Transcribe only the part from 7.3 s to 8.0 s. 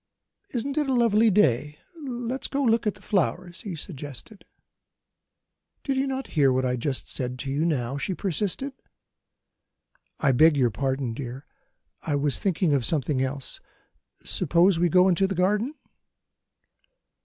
to you just now?"